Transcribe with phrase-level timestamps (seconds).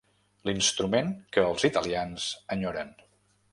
[0.47, 2.93] L'instrument que els italians enyoren.